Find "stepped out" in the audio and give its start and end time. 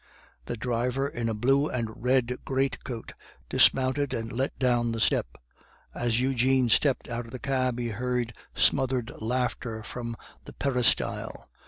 6.69-7.25